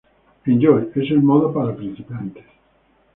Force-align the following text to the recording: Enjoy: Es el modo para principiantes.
Enjoy: 0.47 0.87
Es 0.95 1.11
el 1.11 1.21
modo 1.21 1.53
para 1.53 1.75
principiantes. 1.75 2.45